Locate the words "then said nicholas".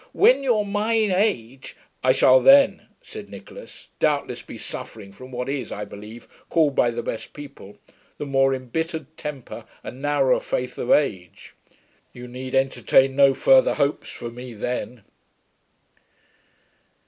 2.39-3.89